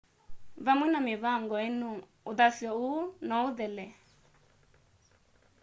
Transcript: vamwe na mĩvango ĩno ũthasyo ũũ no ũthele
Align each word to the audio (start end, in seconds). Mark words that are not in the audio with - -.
vamwe 0.65 0.85
na 0.93 0.99
mĩvango 1.07 1.55
ĩno 1.67 1.89
ũthasyo 2.31 2.71
ũũ 2.85 2.97
no 3.27 3.35
ũthele 3.47 3.85